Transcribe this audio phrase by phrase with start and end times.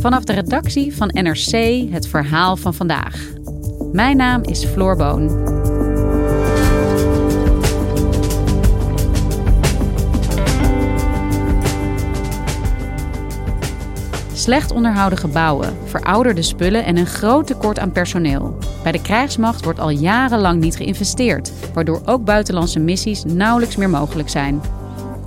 [0.00, 1.52] Vanaf de redactie van NRC
[1.90, 3.28] het verhaal van vandaag.
[3.92, 5.48] Mijn naam is Floor Boon.
[14.32, 18.58] Slecht onderhouden gebouwen, verouderde spullen en een groot tekort aan personeel.
[18.82, 24.28] Bij de krijgsmacht wordt al jarenlang niet geïnvesteerd, waardoor ook buitenlandse missies nauwelijks meer mogelijk
[24.28, 24.60] zijn.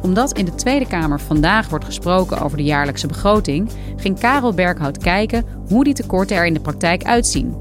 [0.04, 4.98] Omdat in de Tweede Kamer vandaag wordt gesproken over de jaarlijkse begroting, ging Karel Berghout
[4.98, 7.56] kijken hoe die tekorten er in de praktijk uitzien.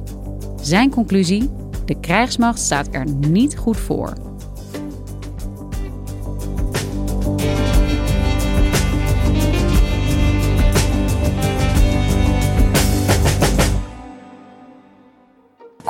[0.61, 1.51] Zijn conclusie:
[1.85, 4.32] de krijgsmacht staat er niet goed voor.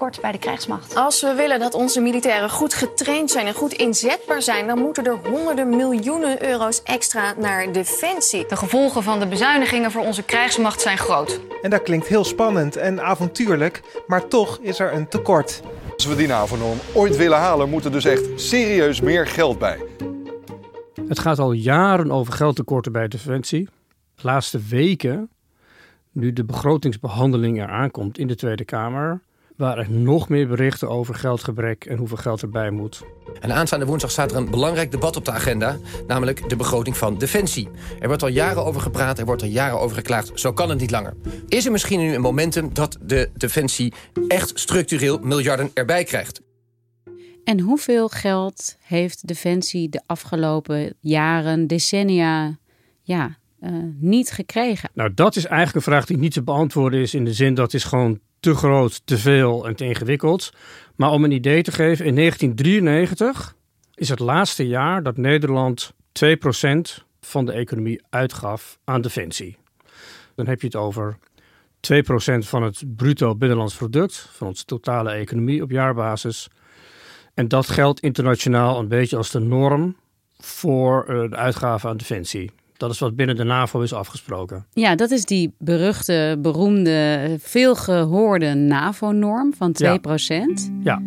[0.02, 0.96] Kort bij de krijgsmacht.
[0.96, 5.04] Als we willen dat onze militairen goed getraind zijn en goed inzetbaar zijn, dan moeten
[5.04, 8.46] er honderden miljoenen euro's extra naar defensie.
[8.46, 11.40] De gevolgen van de bezuinigingen voor onze krijgsmacht zijn groot.
[11.62, 15.60] En dat klinkt heel spannend en avontuurlijk, maar toch is er een tekort.
[15.94, 19.84] Als we die NAVO-norm ooit willen halen, moet er dus echt serieus meer geld bij.
[21.08, 23.68] Het gaat al jaren over geldtekorten bij Defensie.
[24.14, 25.30] De laatste weken,
[26.12, 29.20] nu de begrotingsbehandeling eraan komt in de Tweede Kamer,
[29.56, 33.02] waren er nog meer berichten over geldgebrek en hoeveel geld erbij moet.
[33.40, 37.18] En aanstaande woensdag staat er een belangrijk debat op de agenda, namelijk de begroting van
[37.18, 37.68] Defensie.
[38.00, 40.30] Er wordt al jaren over gepraat, er wordt al jaren over geklaagd.
[40.34, 41.14] Zo kan het niet langer.
[41.48, 43.92] Is er misschien nu een momentum dat de Defensie
[44.28, 46.40] echt structureel miljarden erbij krijgt?
[47.44, 52.58] En hoeveel geld heeft Defensie de afgelopen jaren, decennia,
[53.02, 54.90] ja, uh, niet gekregen?
[54.94, 57.74] Nou, dat is eigenlijk een vraag die niet te beantwoorden is in de zin dat
[57.74, 60.52] is gewoon te groot, te veel en te ingewikkeld.
[60.96, 63.54] Maar om een idee te geven, in 1993
[63.94, 69.56] is het laatste jaar dat Nederland 2% van de economie uitgaf aan defensie.
[70.34, 71.18] Dan heb je het over
[71.94, 76.48] 2% van het bruto binnenlands product, van onze totale economie op jaarbasis.
[77.34, 79.96] En dat geldt internationaal een beetje als de norm
[80.38, 82.50] voor eh, de uitgaven aan defensie.
[82.82, 84.66] Dat is wat binnen de NAVO is afgesproken.
[84.72, 89.76] Ja, dat is die beruchte, beroemde, veelgehoorde NAVO-norm van 2%.
[89.76, 89.98] Ja.
[90.82, 91.02] ja.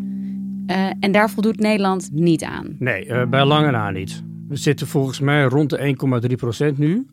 [0.67, 2.75] Uh, en daar voldoet Nederland niet aan.
[2.79, 4.23] Nee, uh, bij lange na niet.
[4.47, 5.95] We zitten volgens mij rond de
[6.73, 7.07] 1,3% nu.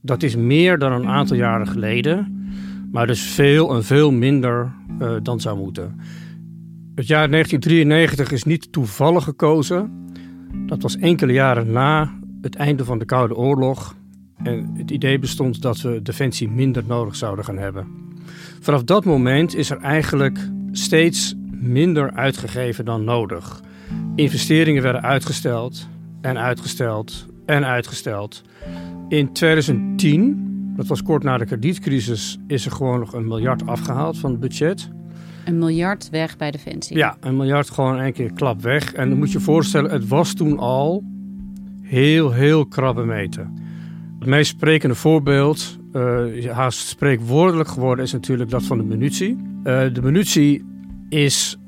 [0.00, 2.48] Dat is meer dan een aantal jaren geleden.
[2.92, 6.00] Maar dus veel en veel minder uh, dan zou moeten.
[6.94, 10.08] Het jaar 1993 is niet toevallig gekozen.
[10.66, 13.94] Dat was enkele jaren na het einde van de Koude Oorlog.
[14.42, 17.86] En het idee bestond dat we defensie minder nodig zouden gaan hebben.
[18.60, 20.38] Vanaf dat moment is er eigenlijk
[20.72, 23.60] steeds minder uitgegeven dan nodig.
[24.14, 25.88] Investeringen werden uitgesteld
[26.20, 28.42] en uitgesteld en uitgesteld.
[29.08, 34.18] In 2010, dat was kort na de kredietcrisis, is er gewoon nog een miljard afgehaald
[34.18, 34.88] van het budget.
[35.44, 36.96] Een miljard weg bij Defensie?
[36.96, 38.92] Ja, een miljard gewoon één keer klap weg.
[38.92, 41.04] En dan moet je je voorstellen, het was toen al
[41.90, 43.54] heel, heel krabbe meten.
[44.18, 49.36] Het meest sprekende voorbeeld, uh, haast spreekwoordelijk geworden, is natuurlijk dat van de munitie.
[49.64, 50.64] Uh, de munitie
[51.08, 51.58] is,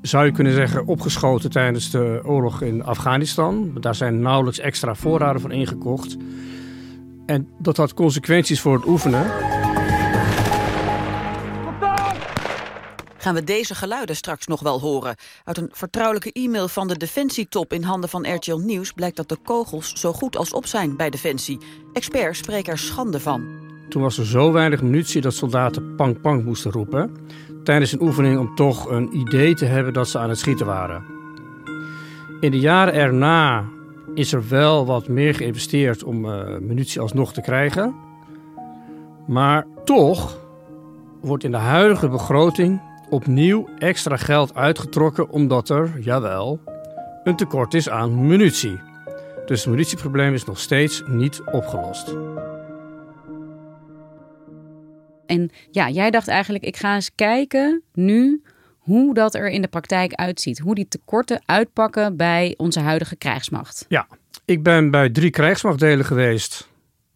[0.00, 3.70] zou je kunnen zeggen, opgeschoten tijdens de oorlog in Afghanistan.
[3.80, 6.16] Daar zijn nauwelijks extra voorraden van ingekocht.
[7.26, 9.26] En dat had consequenties voor het oefenen.
[13.26, 15.16] Gaan we deze geluiden straks nog wel horen.
[15.44, 18.92] Uit een vertrouwelijke e-mail van de Defensietop in handen van RTL Nieuws...
[18.92, 21.58] blijkt dat de kogels zo goed als op zijn bij Defensie.
[21.92, 23.44] Experts spreken er schande van.
[23.88, 27.16] Toen was er zo weinig munitie dat soldaten pang pang moesten roepen...
[27.64, 31.04] tijdens een oefening om toch een idee te hebben dat ze aan het schieten waren.
[32.40, 33.64] In de jaren erna
[34.14, 37.94] is er wel wat meer geïnvesteerd om uh, munitie alsnog te krijgen.
[39.26, 40.38] Maar toch
[41.20, 42.80] wordt in de huidige begroting
[43.10, 46.60] opnieuw extra geld uitgetrokken omdat er, jawel,
[47.24, 48.80] een tekort is aan munitie.
[49.46, 52.14] Dus het munitieprobleem is nog steeds niet opgelost.
[55.26, 58.42] En ja, jij dacht eigenlijk, ik ga eens kijken nu
[58.78, 60.58] hoe dat er in de praktijk uitziet.
[60.58, 63.84] Hoe die tekorten uitpakken bij onze huidige krijgsmacht.
[63.88, 64.06] Ja,
[64.44, 66.68] ik ben bij drie krijgsmachtdelen geweest.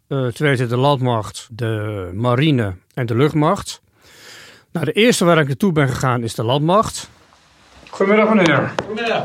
[0.09, 3.83] Uh, tweede de landmacht, de marine en de luchtmacht.
[4.73, 7.11] Nou, de eerste waar ik naartoe ben gegaan is de landmacht.
[7.91, 8.73] Goedemiddag meneer.
[8.87, 9.25] Goedemiddag.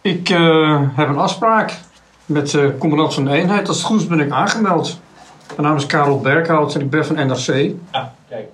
[0.00, 1.78] Ik uh, heb een afspraak
[2.26, 3.68] met de commandant van de eenheid.
[3.68, 5.00] Als het goed is ben ik aangemeld.
[5.48, 7.74] Mijn naam is Karel Berghout en ik ben van NRC.
[7.90, 8.48] Ah, kijk.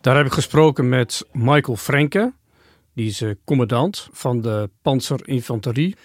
[0.00, 2.32] Daar heb ik gesproken met Michael Frenke.
[2.94, 5.96] Die is uh, commandant van de panzerinfanterie.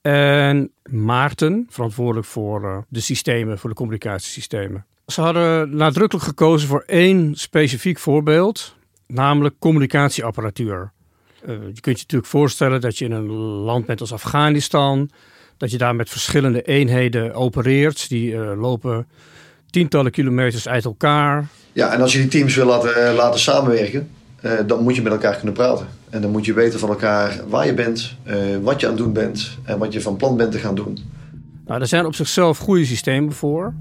[0.00, 4.86] En Maarten, verantwoordelijk voor uh, de systemen, voor de communicatiesystemen.
[5.06, 8.74] Ze hadden nadrukkelijk gekozen voor één specifiek voorbeeld,
[9.06, 10.92] namelijk communicatieapparatuur.
[11.42, 15.10] Uh, je kunt je natuurlijk voorstellen dat je in een land bent als Afghanistan,
[15.56, 18.08] dat je daar met verschillende eenheden opereert.
[18.08, 19.06] Die uh, lopen
[19.70, 21.46] tientallen kilometers uit elkaar.
[21.72, 24.10] Ja, en als je die teams wil laten, uh, laten samenwerken,
[24.66, 25.86] dan moet je met elkaar kunnen praten.
[26.10, 28.16] En dan moet je weten van elkaar waar je bent,
[28.62, 30.98] wat je aan het doen bent en wat je van plan bent te gaan doen.
[31.66, 33.74] Nou, er zijn op zichzelf goede systemen voor.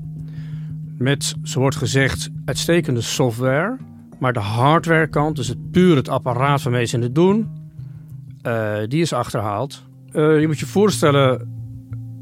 [0.98, 3.78] Met, zo wordt gezegd, uitstekende software.
[4.20, 7.52] Maar de hardwarekant, dus het puur het apparaat waarmee ze het doen,
[8.48, 9.84] uh, die is achterhaald.
[10.12, 11.52] Uh, je moet je voorstellen,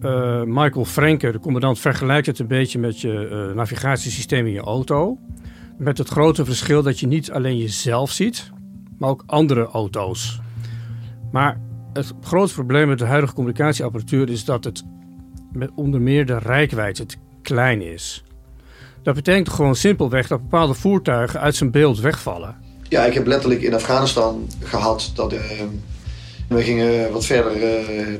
[0.01, 5.17] uh, Michael Frenke, de commandant, vergelijkt het een beetje met je navigatiesysteem in je auto.
[5.77, 8.51] Met het grote verschil dat je niet alleen jezelf ziet,
[8.97, 10.41] maar ook andere auto's.
[11.31, 11.59] Maar
[11.93, 14.83] het grote probleem met de huidige communicatieapparatuur is dat het
[15.51, 18.23] met onder meer de rijkwijde te klein is.
[19.03, 22.55] Dat betekent gewoon simpelweg dat bepaalde voertuigen uit zijn beeld wegvallen.
[22.89, 25.39] Ja, ik heb letterlijk in Afghanistan gehad dat uh,
[26.47, 27.61] we gingen wat verder uh,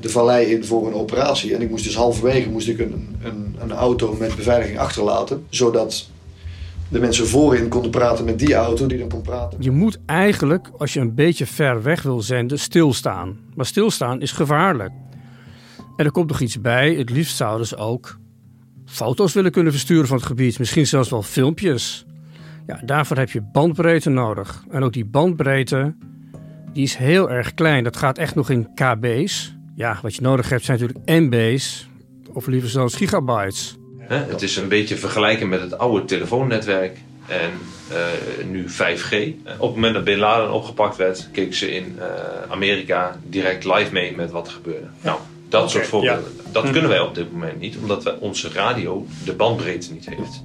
[0.02, 1.56] de vallei in voor een operatie.
[1.56, 5.46] En ik moest dus halverwege moest ik een, een, een auto met beveiliging achterlaten.
[5.50, 6.10] Zodat
[6.90, 9.58] de mensen voorin konden praten met die auto die dan kon praten.
[9.62, 13.40] Je moet eigenlijk, als je een beetje ver weg wil zenden, stilstaan.
[13.56, 14.92] Maar stilstaan is gevaarlijk.
[15.98, 16.94] En er komt nog iets bij.
[16.94, 18.20] Het liefst zouden ze ook
[18.92, 20.60] foto's willen kunnen versturen van het gebied.
[20.60, 22.06] Misschien zelfs wel filmpjes.
[22.68, 24.64] Ja, daarvoor heb je bandbreedte nodig.
[24.70, 25.96] En ook die bandbreedte,
[26.74, 27.84] die is heel erg klein.
[27.84, 29.56] Dat gaat echt nog in kb's.
[29.76, 31.88] Ja, wat je nodig hebt zijn natuurlijk MB's.
[32.34, 33.78] Of liever zelfs gigabytes.
[34.08, 36.98] Het is een beetje vergelijken met het oude telefoonnetwerk.
[37.28, 37.52] En
[37.92, 39.16] uh, nu 5G.
[39.58, 42.06] Op het moment dat Bin Laden opgepakt werd, keken ze in uh,
[42.50, 44.88] Amerika direct live mee met wat er gebeurde.
[45.02, 45.20] Nou,
[45.52, 46.32] dat okay, soort voorbeelden.
[46.46, 46.52] Ja.
[46.52, 46.72] Dat hm.
[46.72, 50.44] kunnen wij op dit moment niet, omdat wij, onze radio de bandbreedte niet heeft.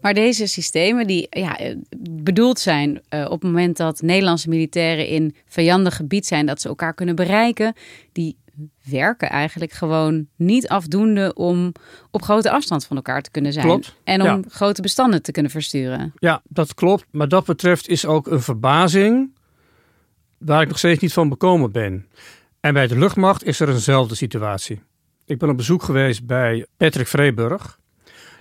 [0.00, 1.58] Maar deze systemen die ja,
[2.00, 6.68] bedoeld zijn uh, op het moment dat Nederlandse militairen in vijandig gebied zijn, dat ze
[6.68, 7.74] elkaar kunnen bereiken,
[8.12, 8.38] die
[8.84, 11.72] werken eigenlijk gewoon niet afdoende om
[12.10, 13.66] op grote afstand van elkaar te kunnen zijn.
[13.66, 13.94] Klopt.
[14.04, 14.40] En om ja.
[14.48, 16.12] grote bestanden te kunnen versturen.
[16.18, 17.04] Ja, dat klopt.
[17.10, 19.30] Maar dat betreft is ook een verbazing
[20.44, 22.08] waar ik nog steeds niet van bekomen ben.
[22.60, 24.82] En bij de luchtmacht is er eenzelfde situatie.
[25.24, 27.78] Ik ben op bezoek geweest bij Patrick Vreeburg.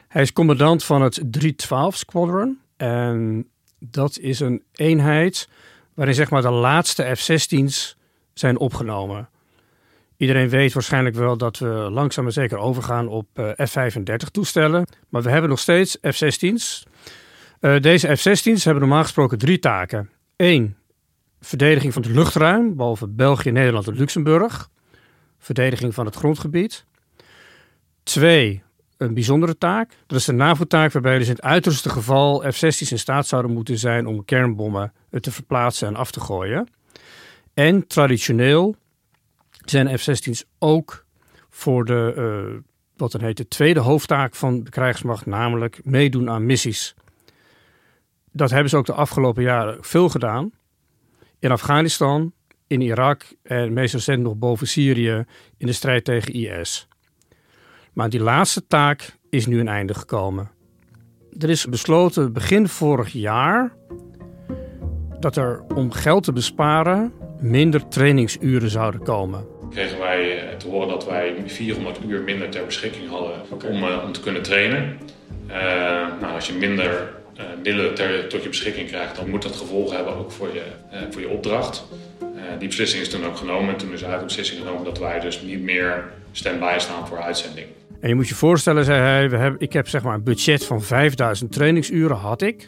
[0.08, 2.60] Hij is commandant van het 312 Squadron.
[2.78, 3.48] En
[3.80, 5.50] dat is een eenheid
[5.94, 7.98] waarin zeg maar de laatste F-16's
[8.34, 9.30] zijn opgenomen.
[10.18, 14.88] Iedereen weet waarschijnlijk wel dat we langzaam maar zeker overgaan op uh, F-35 toestellen.
[15.10, 16.86] Maar we hebben nog steeds F-16's.
[17.62, 20.10] Uh, deze F-16's hebben normaal gesproken drie taken.
[20.36, 20.76] Eén,
[21.40, 24.70] verdediging van het luchtruim, behalve België, Nederland en Luxemburg.
[25.38, 26.86] Verdediging van het grondgebied.
[28.04, 28.64] Twee,
[28.98, 29.98] een bijzondere taak.
[30.08, 33.78] Dat is de NAVO-taak waarbij dus in het uiterste geval F-16's in staat zouden moeten
[33.78, 36.68] zijn om kernbommen te verplaatsen en af te gooien.
[37.54, 38.76] En traditioneel
[39.66, 41.06] zijn F-16's ook
[41.50, 42.60] voor de, uh,
[42.98, 46.96] wat dan heet, de tweede hoofdtaak van de krijgsmacht, namelijk meedoen aan missies.
[48.32, 50.52] Dat hebben ze ook de afgelopen jaren veel gedaan
[51.40, 52.34] in Afghanistan,
[52.68, 55.26] in Irak en meest recent nog boven Syrië
[55.58, 56.88] in de strijd tegen IS.
[57.94, 60.52] Maar die laatste taak is nu een einde gekomen.
[61.40, 63.74] Er is besloten begin vorig jaar
[65.20, 69.46] dat er om geld te besparen minder trainingsuren zouden komen.
[69.70, 73.72] Kregen wij te horen dat wij 400 uur minder ter beschikking hadden okay.
[73.72, 74.98] om, uh, om te kunnen trainen.
[75.48, 75.56] Uh,
[76.22, 77.19] nou, als je minder
[77.64, 81.00] middelen ter, tot je beschikking krijgt, dan moet dat gevolgen hebben ook voor je, uh,
[81.10, 81.88] voor je opdracht.
[82.22, 82.28] Uh,
[82.60, 83.70] die beslissing is toen ook genomen.
[83.70, 87.22] En toen is eigenlijk de beslissing genomen dat wij dus niet meer stand-by staan voor
[87.22, 87.68] uitzending.
[88.00, 90.66] En je moet je voorstellen, zei hij, we hebben, ik heb zeg maar een budget
[90.66, 92.68] van 5000 trainingsuren, had ik.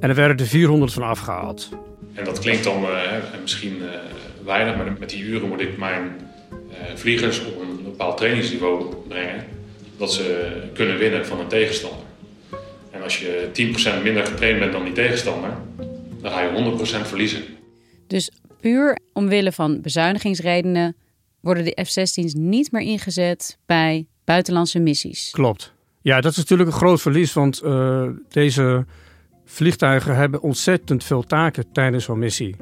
[0.00, 1.68] En er werden er 400 van afgehaald.
[2.14, 2.86] En dat klinkt dan
[3.40, 3.82] misschien
[4.44, 6.20] weinig, maar met die uren moet ik mijn
[6.94, 9.44] vliegers op een bepaald trainingsniveau brengen.
[9.96, 12.09] Dat ze kunnen winnen van een tegenstander.
[12.90, 13.48] En als je
[14.00, 15.50] 10% minder getraind bent dan die tegenstander,
[16.20, 17.42] dan ga je 100% verliezen.
[18.06, 18.30] Dus
[18.60, 20.96] puur omwille van bezuinigingsredenen
[21.40, 25.30] worden de F-16's niet meer ingezet bij buitenlandse missies.
[25.30, 25.72] Klopt.
[26.02, 28.86] Ja, dat is natuurlijk een groot verlies, want uh, deze
[29.44, 32.56] vliegtuigen hebben ontzettend veel taken tijdens zo'n missie.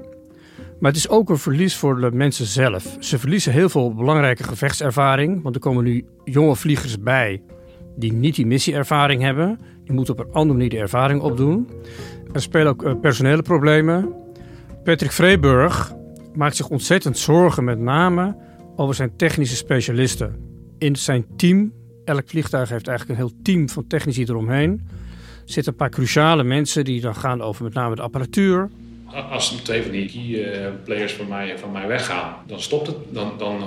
[0.80, 2.97] Maar het is ook een verlies voor de mensen zelf.
[3.00, 7.42] Ze verliezen heel veel belangrijke gevechtservaring, want er komen nu jonge vliegers bij
[7.99, 9.61] die niet die missieervaring hebben.
[9.88, 11.68] Die moeten op een andere manier die ervaring opdoen.
[12.33, 14.14] Er spelen ook uh, personele problemen.
[14.85, 15.95] Patrick Vreeburg
[16.35, 18.37] maakt zich ontzettend zorgen met name
[18.76, 20.37] over zijn technische specialisten.
[20.78, 21.73] In zijn team,
[22.04, 24.71] elk vliegtuig heeft eigenlijk een heel team van technici eromheen.
[25.47, 28.71] Er zitten een paar cruciale mensen die dan gaan over met name de apparatuur.
[29.30, 32.97] Als twee van die key uh, players van mij, van mij weggaan, dan stopt het.
[33.11, 33.61] Dan, dan,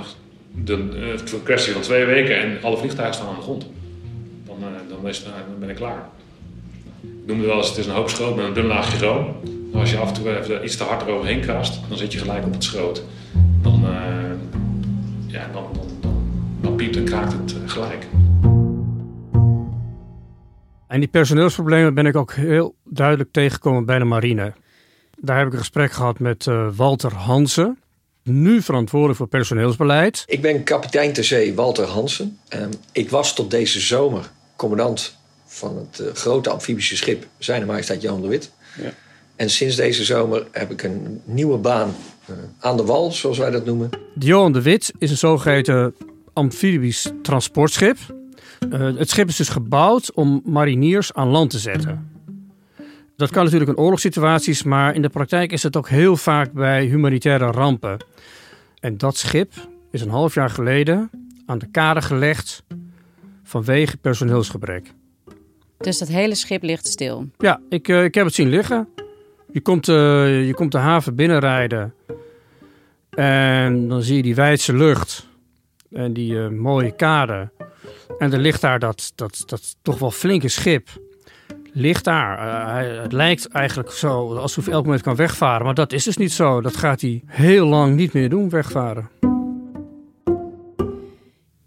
[0.52, 3.66] dan, uh, het een kwestie van twee weken en alle vliegtuigen staan aan de grond.
[5.02, 6.10] Dan, uh, dan, ben ik klaar.
[7.02, 9.36] Ik noem het wel eens, het is een hoop schroot met een dun laagje room.
[9.74, 12.46] Als je af en toe even iets te hard eroverheen krast, dan zit je gelijk
[12.46, 13.04] op het schroot.
[13.62, 13.86] Dan,
[15.28, 16.24] ja, dan, dan, dan,
[16.62, 18.08] dan piept en kraakt het gelijk.
[20.88, 24.54] En die personeelsproblemen ben ik ook heel duidelijk tegengekomen bij de marine.
[25.18, 27.80] Daar heb ik een gesprek gehad met uh, Walter Hansen,
[28.24, 30.24] nu verantwoordelijk voor personeelsbeleid.
[30.28, 32.40] Ik ben kapitein ter zee Walter Hansen.
[32.56, 34.32] Uh, ik was tot deze zomer
[34.62, 38.52] commandant van het uh, grote amfibische schip Zijne Majesteit Johan de Wit.
[38.82, 38.94] Ja.
[39.36, 43.50] En sinds deze zomer heb ik een nieuwe baan eh, aan de wal, zoals wij
[43.50, 43.90] dat noemen.
[44.14, 45.96] De Johan de Wit is een zogeheten
[46.34, 47.98] amfibisch transportschip.
[48.70, 52.10] het schip is dus gebouwd om mariniers aan land te zetten.
[53.16, 56.86] Dat kan natuurlijk in oorlogssituaties, maar in de praktijk is het ook heel vaak bij
[56.86, 58.06] humanitaire rampen.
[58.80, 59.54] En dat schip
[59.92, 61.10] is een half jaar geleden
[61.46, 62.64] aan de kade gelegd
[63.52, 64.94] vanwege personeelsgebrek.
[65.78, 67.30] Dus dat hele schip ligt stil?
[67.38, 68.88] Ja, ik, uh, ik heb het zien liggen.
[69.52, 69.96] Je komt, uh,
[70.48, 71.94] je komt de haven binnenrijden
[73.10, 75.28] en dan zie je die wijdse lucht
[75.92, 77.50] en die uh, mooie kade.
[78.18, 80.90] En er ligt daar dat, dat, dat toch wel flinke schip
[81.74, 82.78] ligt daar.
[83.02, 85.66] Het lijkt eigenlijk zo alsof hij elk moment kan wegvaren.
[85.66, 86.62] Maar dat is dus niet zo.
[86.62, 89.10] Dat gaat hij heel lang niet meer doen, wegvaren.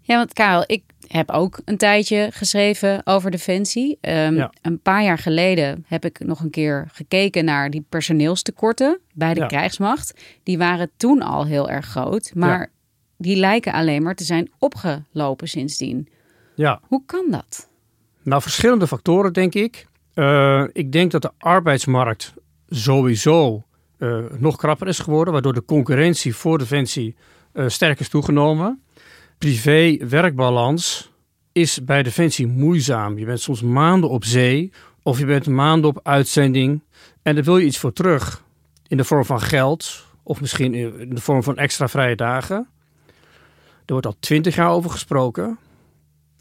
[0.01, 3.97] Ja, want Karel, ik heb ook een tijdje geschreven over Defensie.
[4.01, 4.51] Um, ja.
[4.61, 9.39] Een paar jaar geleden heb ik nog een keer gekeken naar die personeelstekorten bij de
[9.39, 9.45] ja.
[9.47, 10.21] krijgsmacht.
[10.43, 12.67] Die waren toen al heel erg groot, maar ja.
[13.17, 16.09] die lijken alleen maar te zijn opgelopen sindsdien.
[16.55, 16.81] Ja.
[16.87, 17.69] Hoe kan dat?
[18.21, 19.87] Nou, verschillende factoren, denk ik.
[20.15, 22.33] Uh, ik denk dat de arbeidsmarkt
[22.69, 23.63] sowieso
[23.99, 27.15] uh, nog krapper is geworden, waardoor de concurrentie voor Defensie
[27.53, 28.81] uh, sterk is toegenomen.
[29.45, 31.11] Privé-werkbalans
[31.51, 33.17] is bij Defensie moeizaam.
[33.19, 34.71] Je bent soms maanden op zee
[35.03, 36.81] of je bent maanden op uitzending
[37.21, 38.43] en daar wil je iets voor terug
[38.87, 42.67] in de vorm van geld of misschien in de vorm van extra vrije dagen.
[43.85, 45.57] Er wordt al twintig jaar over gesproken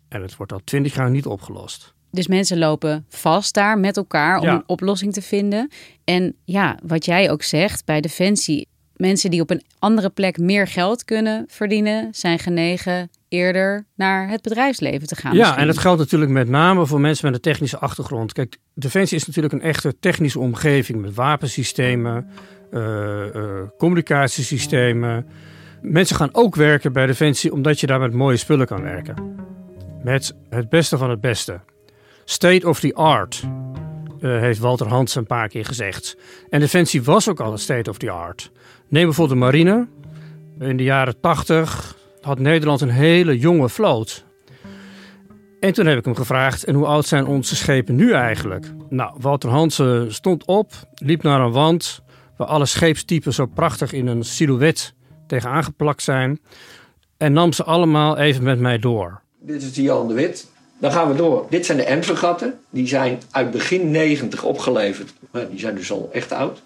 [0.08, 1.94] en het wordt al twintig jaar niet opgelost.
[2.10, 4.54] Dus mensen lopen vast daar met elkaar om Ja.
[4.54, 5.70] een oplossing te vinden.
[6.04, 10.66] En ja, wat jij ook zegt bij Defensie, mensen die op een andere plek meer
[10.66, 15.32] geld kunnen verdienen, zijn genegen eerder naar het bedrijfsleven te gaan.
[15.32, 15.60] Ja, misschien.
[15.60, 18.32] en dat geldt natuurlijk met name voor mensen met een technische achtergrond.
[18.32, 22.28] Kijk, Defensie is natuurlijk een echte technische omgeving met wapensystemen,
[22.70, 25.26] eh, eh, communicatiesystemen.
[25.82, 29.36] Mensen gaan ook werken bij Defensie omdat je daar met mooie spullen kan werken.
[30.02, 31.60] Met het beste van het beste.
[32.24, 33.44] State of the art,
[34.20, 36.16] eh, heeft Walter Hans een paar keer gezegd.
[36.50, 38.50] En Defensie was ook al een state of the art.
[38.94, 39.86] Neem bijvoorbeeld de marine.
[40.58, 44.24] In de jaren 80 had Nederland een hele jonge vloot.
[45.60, 48.66] En toen heb ik hem gevraagd, en hoe oud zijn onze schepen nu eigenlijk?
[48.88, 52.02] Nou, Walter Hansen stond op, liep naar een wand...
[52.36, 54.94] waar alle scheepstypen zo prachtig in een silhouet
[55.26, 56.40] tegenaan geplakt zijn...
[57.16, 59.20] en nam ze allemaal even met mij door.
[59.40, 60.50] Dit is de Johan de Wit.
[60.78, 61.46] Dan gaan we door.
[61.50, 62.58] Dit zijn de M-fregatten.
[62.70, 65.12] Die zijn uit begin 90 opgeleverd.
[65.50, 66.62] Die zijn dus al echt oud.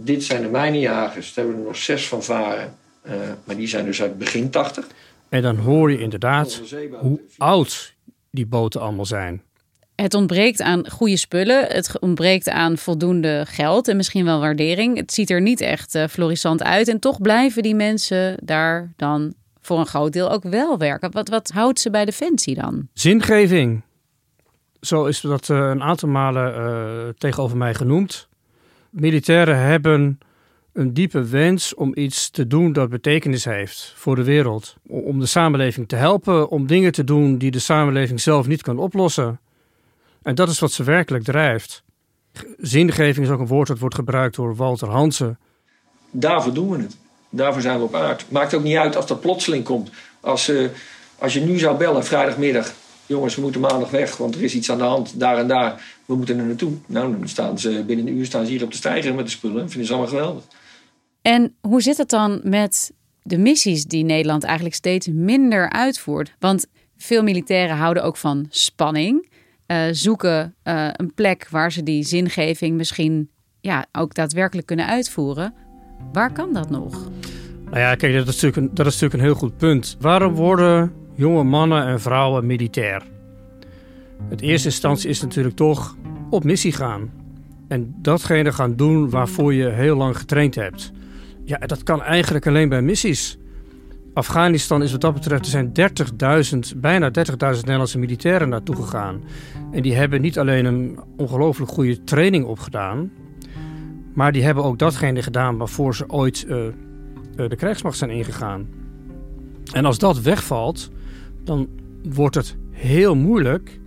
[0.00, 1.34] Dit zijn de mijnenjagers.
[1.34, 2.74] Daar hebben we er nog zes van varen.
[3.06, 3.12] Uh,
[3.44, 4.86] maar die zijn dus uit begin 80.
[5.28, 6.60] En dan hoor je inderdaad
[7.00, 7.94] hoe oud
[8.30, 9.42] die boten allemaal zijn.
[9.94, 11.66] Het ontbreekt aan goede spullen.
[11.66, 14.96] Het ontbreekt aan voldoende geld en misschien wel waardering.
[14.96, 16.88] Het ziet er niet echt uh, florissant uit.
[16.88, 21.10] En toch blijven die mensen daar dan voor een groot deel ook wel werken.
[21.10, 22.88] Wat, wat houdt ze bij Defensie dan?
[22.92, 23.82] Zingeving.
[24.80, 28.28] Zo is dat uh, een aantal malen uh, tegenover mij genoemd.
[28.90, 30.18] Militairen hebben
[30.72, 34.76] een diepe wens om iets te doen dat betekenis heeft voor de wereld.
[34.86, 38.78] Om de samenleving te helpen, om dingen te doen die de samenleving zelf niet kan
[38.78, 39.40] oplossen.
[40.22, 41.82] En dat is wat ze werkelijk drijft.
[42.58, 45.38] Zingeving is ook een woord dat wordt gebruikt door Walter Hansen.
[46.10, 46.96] Daarvoor doen we het.
[47.30, 48.26] Daarvoor zijn we op aard.
[48.30, 49.90] Maakt ook niet uit als dat plotseling komt.
[50.20, 50.68] Als, uh,
[51.18, 52.72] Als je nu zou bellen, vrijdagmiddag,
[53.08, 55.96] jongens, we moeten maandag weg, want er is iets aan de hand, daar en daar.
[56.04, 56.72] We moeten er naartoe.
[56.86, 59.30] Nou, dan staan ze binnen een uur staan ze hier op de stijger met de
[59.30, 59.56] spullen.
[59.56, 60.42] Dat vinden ze allemaal geweldig.
[61.22, 66.34] En hoe zit het dan met de missies die Nederland eigenlijk steeds minder uitvoert?
[66.38, 69.28] Want veel militairen houden ook van spanning.
[69.66, 75.54] Uh, zoeken uh, een plek waar ze die zingeving misschien ja, ook daadwerkelijk kunnen uitvoeren.
[76.12, 77.10] Waar kan dat nog?
[77.64, 79.96] Nou ja, kijk, dat is natuurlijk een, dat is natuurlijk een heel goed punt.
[80.00, 83.02] Waarom worden jonge mannen en vrouwen militair?
[84.28, 85.96] Het eerste instantie is natuurlijk toch
[86.30, 87.10] op missie gaan.
[87.68, 90.92] En datgene gaan doen waarvoor je heel lang getraind hebt.
[91.44, 93.38] Ja, dat kan eigenlijk alleen bij missies.
[94.14, 95.72] Afghanistan is wat dat betreft, er zijn
[96.74, 99.22] 30.000, bijna 30.000 Nederlandse militairen naartoe gegaan.
[99.70, 103.10] En die hebben niet alleen een ongelooflijk goede training opgedaan,
[104.14, 106.56] maar die hebben ook datgene gedaan waarvoor ze ooit uh,
[107.48, 108.68] de krijgsmacht zijn ingegaan.
[109.72, 110.90] En als dat wegvalt,
[111.48, 111.68] dan
[112.02, 113.80] wordt het heel moeilijk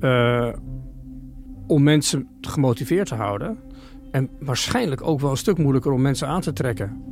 [0.00, 0.52] uh,
[1.66, 3.58] om mensen gemotiveerd te houden.
[4.10, 7.02] En waarschijnlijk ook wel een stuk moeilijker om mensen aan te trekken.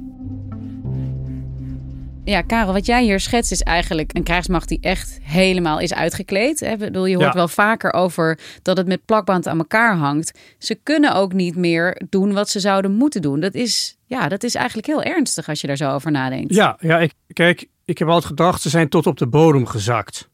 [2.25, 6.61] Ja, Karel, wat jij hier schetst is eigenlijk een krijgsmacht die echt helemaal is uitgekleed.
[6.61, 6.77] Hè?
[6.77, 10.39] Bedoel, je hoort wel vaker over dat het met plakband aan elkaar hangt.
[10.59, 13.41] Ze kunnen ook niet meer doen wat ze zouden moeten doen.
[13.41, 16.55] Dat is, ja, dat is eigenlijk heel ernstig als je daar zo over nadenkt.
[16.55, 20.31] Ja, ja ik, kijk, ik heb altijd gedacht, ze zijn tot op de bodem gezakt.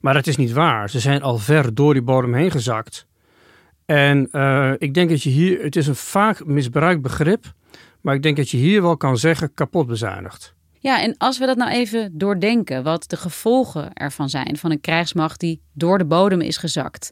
[0.00, 0.90] Maar dat is niet waar.
[0.90, 3.06] Ze zijn al ver door die bodem heen gezakt.
[3.86, 7.52] En uh, ik denk dat je hier, het is een vaak misbruikt begrip,
[8.00, 10.58] maar ik denk dat je hier wel kan zeggen kapot bezuinigd.
[10.82, 14.80] Ja, en als we dat nou even doordenken, wat de gevolgen ervan zijn van een
[14.80, 17.10] krijgsmacht die door de bodem is gezakt.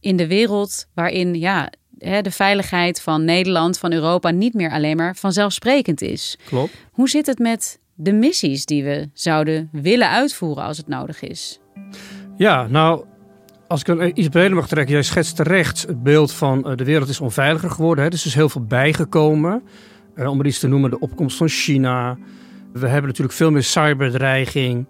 [0.00, 5.16] In de wereld waarin ja, de veiligheid van Nederland, van Europa niet meer alleen maar
[5.16, 6.38] vanzelfsprekend is.
[6.46, 6.72] Klopt.
[6.92, 11.60] Hoe zit het met de missies die we zouden willen uitvoeren als het nodig is?
[12.36, 13.04] Ja, nou,
[13.66, 16.84] als ik een iets breder mag trekken, jij schetst terecht het beeld van uh, de
[16.84, 18.04] wereld is onveiliger geworden.
[18.04, 18.10] Hè?
[18.10, 19.62] Er is dus heel veel bijgekomen.
[20.14, 22.18] Uh, om er iets te noemen, de opkomst van China.
[22.80, 24.86] We hebben natuurlijk veel meer cyberdreiging,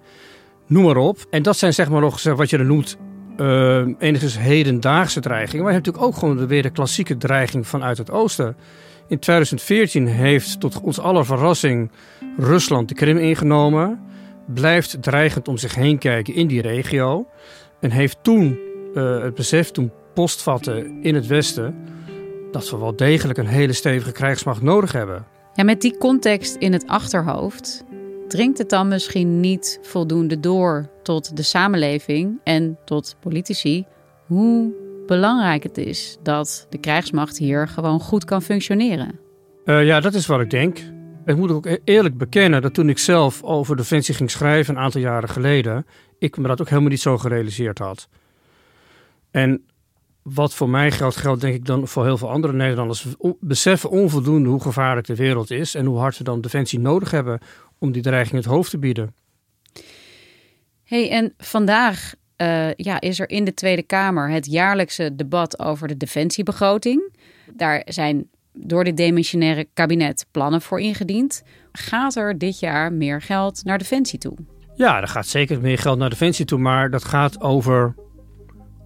[0.66, 1.18] noem maar op.
[1.30, 2.96] En dat zijn zeg maar nog wat je dan noemt
[3.36, 5.64] uh, enigszins hedendaagse dreigingen.
[5.64, 8.56] Maar je hebt natuurlijk ook gewoon weer de klassieke dreiging vanuit het oosten.
[9.08, 11.90] In 2014 heeft tot ons aller verrassing
[12.36, 14.00] Rusland de Krim ingenomen.
[14.54, 17.26] Blijft dreigend om zich heen kijken in die regio.
[17.80, 18.58] En heeft toen
[18.94, 21.74] uh, het besef toen postvatten in het Westen
[22.50, 25.26] dat we wel degelijk een hele stevige krijgsmacht nodig hebben.
[25.56, 27.84] Ja, met die context in het achterhoofd
[28.28, 33.84] dringt het dan misschien niet voldoende door tot de samenleving en tot politici
[34.26, 34.74] hoe
[35.06, 39.18] belangrijk het is dat de krijgsmacht hier gewoon goed kan functioneren.
[39.64, 40.78] Uh, ja, dat is wat ik denk.
[41.24, 44.80] Ik moet ook e- eerlijk bekennen dat toen ik zelf over Defensie ging schrijven een
[44.80, 45.86] aantal jaren geleden,
[46.18, 48.08] ik me dat ook helemaal niet zo gerealiseerd had.
[49.30, 49.64] En
[50.34, 53.02] wat voor mij geldt, geldt denk ik dan voor heel veel andere Nederlanders.
[53.02, 57.10] We beseffen onvoldoende hoe gevaarlijk de wereld is en hoe hard we dan defensie nodig
[57.10, 57.40] hebben
[57.78, 59.14] om die dreiging het hoofd te bieden.
[60.84, 65.88] Hey, en vandaag uh, ja, is er in de Tweede Kamer het jaarlijkse debat over
[65.88, 67.16] de defensiebegroting.
[67.56, 71.42] Daar zijn door dit demissionaire kabinet plannen voor ingediend.
[71.72, 74.36] Gaat er dit jaar meer geld naar defensie toe?
[74.74, 77.94] Ja, er gaat zeker meer geld naar defensie toe, maar dat gaat over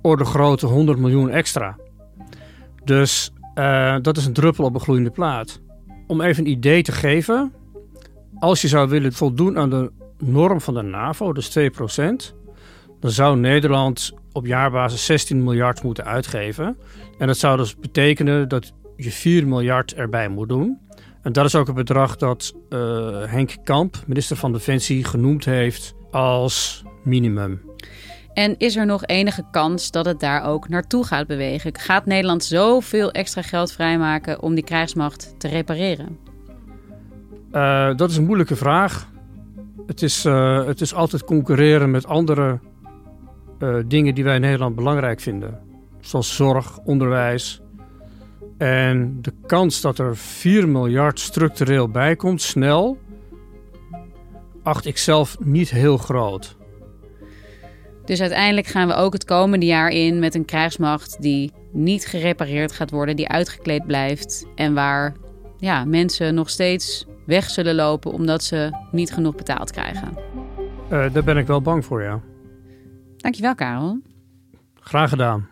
[0.03, 1.77] orde grote 100 miljoen extra.
[2.85, 5.61] Dus uh, dat is een druppel op een gloeiende plaat.
[6.07, 7.53] Om even een idee te geven,
[8.39, 11.63] als je zou willen voldoen aan de norm van de NAVO, dus 2%,
[13.01, 16.77] dan zou Nederland op jaarbasis 16 miljard moeten uitgeven.
[17.19, 20.79] En dat zou dus betekenen dat je 4 miljard erbij moet doen.
[21.23, 22.79] En dat is ook het bedrag dat uh,
[23.25, 27.61] Henk Kamp, minister van Defensie, genoemd heeft als minimum.
[28.33, 31.79] En is er nog enige kans dat het daar ook naartoe gaat bewegen?
[31.79, 36.19] Gaat Nederland zoveel extra geld vrijmaken om die krijgsmacht te repareren?
[37.53, 39.09] Uh, dat is een moeilijke vraag.
[39.87, 42.59] Het is, uh, het is altijd concurreren met andere
[43.59, 45.59] uh, dingen die wij in Nederland belangrijk vinden.
[46.01, 47.61] Zoals zorg, onderwijs.
[48.59, 52.99] En de kans dat er 4 miljard structureel bij komt, snel,
[54.63, 56.57] acht ik zelf niet heel groot.
[58.11, 62.73] Dus uiteindelijk gaan we ook het komende jaar in met een krijgsmacht die niet gerepareerd
[62.73, 65.15] gaat worden, die uitgekleed blijft en waar
[65.57, 70.09] ja, mensen nog steeds weg zullen lopen omdat ze niet genoeg betaald krijgen.
[70.93, 72.21] Uh, daar ben ik wel bang voor, ja.
[73.17, 73.99] Dankjewel, Karel.
[74.81, 75.49] Graag gedaan.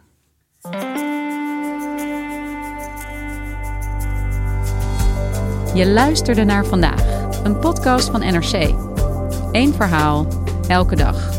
[5.74, 8.74] Je luisterde naar vandaag, een podcast van NRC.
[9.52, 10.26] Eén verhaal,
[10.68, 11.37] elke dag.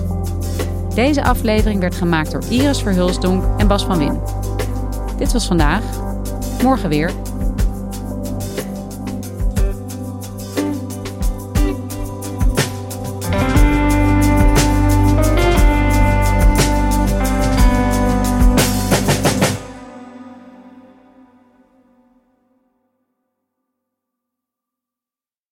[1.00, 4.22] Deze aflevering werd gemaakt door Iris Verhulsdonk en Bas van Win.
[5.18, 5.84] Dit was vandaag.
[6.64, 7.14] Morgen weer.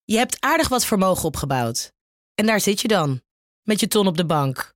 [0.03, 1.93] Je hebt aardig wat vermogen opgebouwd.
[2.35, 3.21] En daar zit je dan,
[3.63, 4.75] met je ton op de bank.